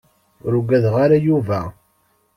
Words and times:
Ur 0.45 0.53
uggadeɣ 0.59 0.95
ara 1.03 1.17
Yuba. 1.25 1.61